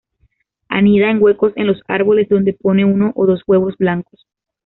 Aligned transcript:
Anida 0.67 1.11
en 1.11 1.21
huecos 1.21 1.53
en 1.57 1.67
los 1.67 1.79
árboles 1.87 2.27
donde 2.27 2.53
pone 2.53 2.83
uno 2.85 3.11
o 3.13 3.27
dos 3.27 3.43
huevos 3.45 3.77
blancos. 3.77 4.25